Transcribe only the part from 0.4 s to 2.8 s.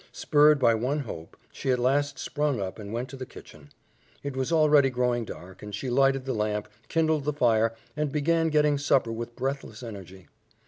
by one hope, she at last sprung up